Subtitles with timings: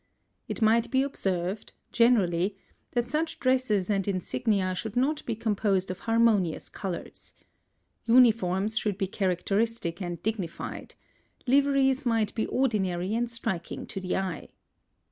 [0.47, 2.57] It might be observed, generally,
[2.93, 7.35] that such dresses and insignia should not be composed of harmonious colours.
[8.05, 10.95] Uniforms should be characteristic and dignified;
[11.45, 14.49] liveries might be ordinary and striking to the eye.